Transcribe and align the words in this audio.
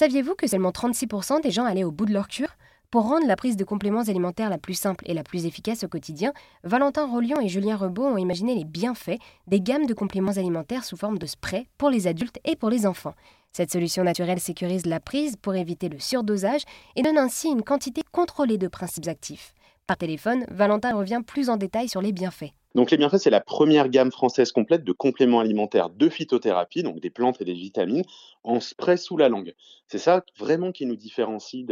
saviez-vous 0.00 0.34
que 0.34 0.46
seulement 0.46 0.70
36% 0.70 1.42
des 1.42 1.50
gens 1.50 1.66
allaient 1.66 1.84
au 1.84 1.90
bout 1.90 2.06
de 2.06 2.14
leur 2.14 2.26
cure? 2.26 2.56
Pour 2.90 3.02
rendre 3.02 3.26
la 3.26 3.36
prise 3.36 3.58
de 3.58 3.64
compléments 3.64 4.00
alimentaires 4.00 4.48
la 4.48 4.56
plus 4.56 4.72
simple 4.72 5.04
et 5.06 5.12
la 5.12 5.22
plus 5.22 5.44
efficace 5.44 5.84
au 5.84 5.88
quotidien, 5.88 6.32
Valentin 6.64 7.06
Rollion 7.06 7.38
et 7.38 7.48
Julien 7.48 7.76
Rebaud 7.76 8.06
ont 8.06 8.16
imaginé 8.16 8.54
les 8.54 8.64
bienfaits 8.64 9.18
des 9.46 9.60
gammes 9.60 9.84
de 9.84 9.92
compléments 9.92 10.38
alimentaires 10.38 10.84
sous 10.84 10.96
forme 10.96 11.18
de 11.18 11.26
spray 11.26 11.66
pour 11.76 11.90
les 11.90 12.06
adultes 12.06 12.38
et 12.46 12.56
pour 12.56 12.70
les 12.70 12.86
enfants. 12.86 13.12
Cette 13.52 13.70
solution 13.70 14.02
naturelle 14.02 14.40
sécurise 14.40 14.86
la 14.86 15.00
prise 15.00 15.36
pour 15.36 15.54
éviter 15.54 15.90
le 15.90 15.98
surdosage 15.98 16.62
et 16.96 17.02
donne 17.02 17.18
ainsi 17.18 17.48
une 17.48 17.62
quantité 17.62 18.00
contrôlée 18.10 18.56
de 18.56 18.68
principes 18.68 19.06
actifs. 19.06 19.52
Par 19.86 19.98
téléphone, 19.98 20.46
Valentin 20.48 20.94
revient 20.94 21.20
plus 21.26 21.50
en 21.50 21.58
détail 21.58 21.90
sur 21.90 22.00
les 22.00 22.12
bienfaits. 22.12 22.54
Donc 22.74 22.92
les 22.92 22.96
bienfaits, 22.96 23.18
c'est 23.18 23.30
la 23.30 23.40
première 23.40 23.88
gamme 23.88 24.12
française 24.12 24.52
complète 24.52 24.84
de 24.84 24.92
compléments 24.92 25.40
alimentaires 25.40 25.90
de 25.90 26.08
phytothérapie, 26.08 26.84
donc 26.84 27.00
des 27.00 27.10
plantes 27.10 27.40
et 27.40 27.44
des 27.44 27.54
vitamines, 27.54 28.04
en 28.44 28.60
spray 28.60 28.96
sous 28.96 29.16
la 29.16 29.28
langue. 29.28 29.54
C'est 29.88 29.98
ça 29.98 30.24
vraiment 30.38 30.70
qui 30.70 30.86
nous 30.86 30.94
différencie 30.94 31.66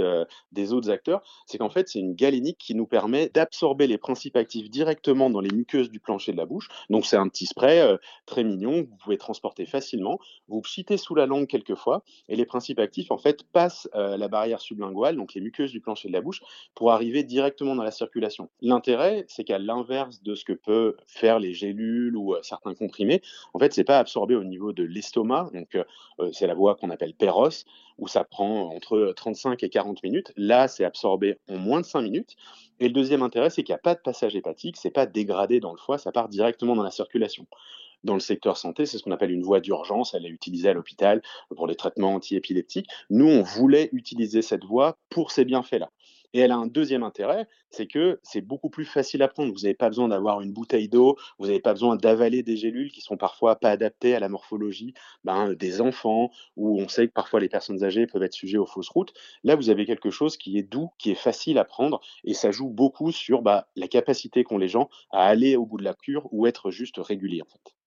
des 0.51 0.73
autres 0.73 0.91
acteurs, 0.91 1.23
c'est 1.47 1.59
qu'en 1.59 1.71
fait 1.71 1.89
c'est 1.89 2.01
une 2.01 2.15
galénique 2.15 2.59
qui 2.59 2.75
nous 2.75 2.87
permet 2.87 3.29
d'absorber 3.29 3.87
les 3.87 3.97
principes 3.97 4.37
actifs 4.37 4.71
directement 4.71 5.31
dans 5.31 5.41
les 5.41 5.53
muqueuses 5.55 5.89
du 5.89 6.01
plancher 6.01 6.33
de 6.33 6.37
la 6.37 6.47
bouche. 6.47 6.69
Donc 6.91 7.07
c'est 7.07 7.17
un 7.17 7.29
petit 7.29 7.47
spray 7.47 7.81
euh, 7.81 7.97
très 8.27 8.43
mignon 8.43 8.87
vous 8.91 8.97
pouvez 8.97 9.19
transporter 9.19 9.67
facilement. 9.67 10.19
Vous 10.49 10.61
pchitez 10.61 10.97
sous 10.97 11.15
la 11.15 11.27
langue 11.27 11.47
quelques 11.47 11.77
fois 11.77 12.03
et 12.29 12.35
les 12.35 12.45
principes 12.45 12.81
actifs 12.81 13.13
en 13.13 13.19
fait 13.19 13.45
passent 13.45 13.89
euh, 13.95 14.17
la 14.17 14.27
barrière 14.27 14.61
sublinguale, 14.61 15.15
donc 15.15 15.35
les 15.35 15.41
muqueuses 15.41 15.71
du 15.71 15.81
plancher 15.81 16.09
de 16.09 16.13
la 16.13 16.21
bouche, 16.21 16.41
pour 16.75 16.91
arriver 16.91 17.23
directement 17.23 17.77
dans 17.77 17.85
la 17.85 17.93
circulation. 17.93 18.51
L'intérêt, 18.61 19.27
c'est 19.29 19.45
qu'à 19.45 19.59
l'inverse 19.59 20.23
de 20.23 20.35
ce 20.35 20.45
que 20.45 20.53
peut 20.53 20.88
faire 21.07 21.39
les 21.39 21.53
gélules 21.53 22.17
ou 22.17 22.35
euh, 22.35 22.41
certains 22.43 22.75
comprimés, 22.75 23.23
en 23.55 23.59
fait, 23.59 23.73
c'est 23.73 23.85
pas 23.85 23.99
absorbé 23.99 24.35
au 24.35 24.45
niveau 24.45 24.73
de 24.73 24.85
l'estomac. 24.85 25.51
Donc, 25.53 25.75
euh, 25.75 25.85
euh, 26.21 26.31
c'est 26.33 26.47
la 26.47 26.55
voie 26.55 26.75
qu'on 26.75 26.91
appelle 26.91 27.15
péros, 27.15 27.65
où 27.99 28.09
ça 28.09 28.25
prend 28.25 28.75
entre 28.75 29.13
35 29.17 29.63
et 29.63 29.69
40 29.69 30.03
minutes. 30.03 30.33
Là, 30.37 30.69
c'est 30.69 30.85
absorbé 30.85 31.39
en 31.49 31.57
moins 31.59 31.81
de 31.81 31.87
5 31.87 32.03
minutes. 32.03 32.37
Et 32.81 32.89
le 32.89 32.95
deuxième 32.95 33.23
intérêt, 33.23 33.51
c'est 33.51 33.63
qu'il 33.63 33.73
n'y 33.73 33.79
a 33.79 33.83
pas 33.83 33.95
de 33.95 34.01
passage 34.01 34.37
hépatique, 34.37 34.77
c'est 34.77 34.91
pas 34.91 35.07
dégradé 35.07 35.61
dans 35.61 35.73
le 35.73 35.79
foie, 35.79 35.99
ça 35.99 36.13
part 36.13 36.29
directement 36.29 36.77
dans 36.77 36.83
la 36.83 36.91
circulation 36.91 37.47
dans 38.05 38.15
le 38.15 38.21
secteur 38.21 38.57
santé, 38.57 38.87
c'est 38.87 38.99
ce 38.99 39.03
qu'on 39.03 39.11
appelle 39.11 39.31
une 39.31 39.43
voie 39.43 39.61
d'urgence. 39.61 40.15
Elle 40.15 40.27
est 40.27 40.31
utilisée 40.31 40.69
à 40.69 40.73
l'hôpital 40.73 41.23
pour 41.55 41.67
les 41.67 41.75
traitements 41.75 42.15
antiépileptiques. 42.15 42.89
Nous, 43.11 43.27
on 43.27 43.43
voulait 43.43 43.89
utiliser 43.93 44.43
cette 44.43 44.65
voie 44.65 44.99
pour 45.11 45.31
ces 45.31 45.45
bienfaits-là. 45.45 45.91
Et 46.35 46.41
elle 46.41 46.53
a 46.53 46.57
un 46.57 46.67
deuxième 46.67 47.03
intérêt, 47.03 47.47
c'est 47.71 47.87
que 47.87 48.21
c'est 48.23 48.41
beaucoup 48.41 48.71
plus 48.71 48.85
facile 48.85 49.23
à 49.23 49.29
prendre. 49.29 49.53
Vous 49.53 49.63
n'avez 49.63 49.75
pas 49.75 49.89
besoin 49.89 50.09
d'avoir 50.09 50.41
une 50.41 50.53
bouteille 50.53 50.89
d'eau, 50.89 51.17
vous 51.39 51.47
n'avez 51.47 51.61
pas 51.61 51.73
besoin 51.73 51.97
d'avaler 51.97 52.43
des 52.43 52.57
gélules 52.57 52.91
qui 52.93 53.01
sont 53.01 53.17
parfois 53.17 53.57
pas 53.57 53.71
adaptées 53.71 54.15
à 54.15 54.21
la 54.21 54.29
morphologie 54.29 54.95
ben, 55.25 55.55
des 55.55 55.81
enfants, 55.81 56.31
où 56.57 56.81
on 56.81 56.89
sait 56.89 57.09
que 57.09 57.13
parfois 57.13 57.41
les 57.41 57.49
personnes 57.49 57.83
âgées 57.85 58.07
peuvent 58.07 58.23
être 58.23 58.35
sujets 58.35 58.59
aux 58.59 58.67
fausses 58.67 58.89
routes. 58.89 59.13
Là, 59.45 59.57
vous 59.57 59.71
avez 59.71 59.87
quelque 59.87 60.11
chose 60.11 60.37
qui 60.37 60.59
est 60.59 60.63
doux, 60.63 60.91
qui 60.99 61.11
est 61.11 61.15
facile 61.15 61.59
à 61.59 61.65
prendre, 61.65 62.01
et 62.25 62.35
ça 62.35 62.51
joue 62.51 62.69
beaucoup 62.69 63.13
sur 63.13 63.43
bah, 63.43 63.69
la 63.77 63.89
capacité 63.89 64.45
qu'ont 64.45 64.59
les 64.59 64.69
gens 64.69 64.89
à 65.11 65.27
aller 65.27 65.57
au 65.57 65.67
bout 65.67 65.79
de 65.79 65.85
la 65.85 65.95
cure 65.95 66.29
ou 66.33 66.47
être 66.47 66.71
juste 66.71 66.99
réguliers. 66.99 67.43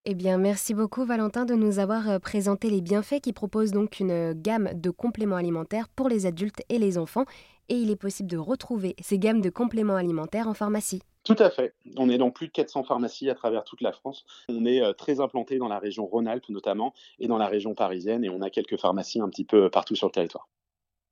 Eh 0.06 0.16
bien, 0.16 0.39
merci 0.39 0.73
beaucoup 0.73 1.06
Valentin 1.06 1.45
de 1.45 1.53
nous 1.53 1.78
avoir 1.78 2.09
euh, 2.09 2.17
présenté 2.17 2.72
les 2.72 2.81
bienfaits 2.81 3.22
qui 3.22 3.34
proposent 3.34 3.72
donc 3.72 4.00
une 4.00 4.09
euh, 4.09 4.34
gamme 4.36 4.72
de 4.73 4.89
compléments 4.89 5.36
alimentaires 5.36 5.89
pour 5.89 6.09
les 6.09 6.25
adultes 6.25 6.64
et 6.69 6.80
les 6.80 6.97
enfants. 6.97 7.25
Et 7.72 7.75
il 7.75 7.89
est 7.89 7.95
possible 7.95 8.30
de 8.30 8.36
retrouver 8.36 8.97
ces 9.02 9.17
gammes 9.17 9.39
de 9.39 9.50
compléments 9.50 9.95
alimentaires 9.95 10.50
en 10.50 10.53
pharmacie. 10.53 11.02
Tout 11.23 11.38
à 11.39 11.50
fait. 11.50 11.73
On 11.95 12.09
est 12.09 12.17
dans 12.17 12.30
plus 12.30 12.47
de 12.47 12.52
400 12.52 12.83
pharmacies 12.83 13.30
à 13.30 13.33
travers 13.33 13.63
toute 13.63 13.80
la 13.80 13.94
France. 13.94 14.25
On 14.50 14.66
est 14.66 14.81
euh, 14.81 14.91
très 14.91 15.22
implanté 15.22 15.58
dans 15.58 15.69
la 15.69 15.80
région 15.80 16.05
Rhône-Alpes 16.05 16.50
notamment 16.50 16.94
et 17.17 17.30
dans 17.30 17.38
la 17.38 17.47
région 17.47 17.73
parisienne 17.73 18.25
et 18.25 18.30
on 18.30 18.41
a 18.41 18.50
quelques 18.50 18.78
pharmacies 18.78 19.22
un 19.22 19.30
petit 19.30 19.45
peu 19.45 19.69
partout 19.69 19.95
sur 19.95 20.08
le 20.08 20.11
territoire. 20.11 20.50